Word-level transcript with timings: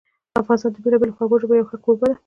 افغانستان 0.41 0.71
د 0.73 0.77
بېلابېلو 0.83 1.15
خوږو 1.17 1.37
ژبو 1.41 1.53
یو 1.59 1.69
ښه 1.69 1.77
کوربه 1.83 2.05
ده. 2.09 2.15